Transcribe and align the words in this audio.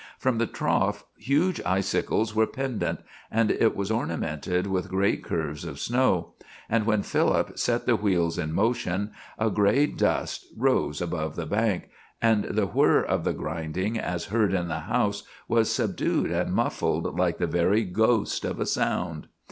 From 0.17 0.39
the 0.39 0.47
trough 0.47 1.05
huge 1.15 1.61
icicles 1.63 2.33
were 2.33 2.47
pendent, 2.47 3.01
and 3.29 3.51
it 3.51 3.75
was 3.75 3.91
ornamented 3.91 4.65
with 4.65 4.89
great 4.89 5.23
curves 5.23 5.63
of 5.63 5.79
snow; 5.79 6.33
and 6.67 6.87
when 6.87 7.03
Philip 7.03 7.59
set 7.59 7.85
the 7.85 7.95
wheels 7.95 8.39
in 8.39 8.51
motion, 8.51 9.11
a 9.37 9.51
gray 9.51 9.85
dust 9.85 10.47
rose 10.57 11.03
above 11.03 11.35
the 11.35 11.45
bank, 11.45 11.89
and 12.19 12.45
the 12.45 12.65
whir 12.65 12.99
of 13.03 13.23
the 13.23 13.33
grinding 13.33 13.99
as 13.99 14.25
heard 14.33 14.55
at 14.55 14.67
the 14.67 14.79
house 14.89 15.21
was 15.47 15.71
subdued 15.71 16.31
and 16.31 16.51
muffled 16.51 17.15
like 17.19 17.37
the 17.37 17.45
very 17.45 17.83
ghost 17.83 18.43
of 18.43 18.59
a 18.59 18.65
sound. 18.65 19.27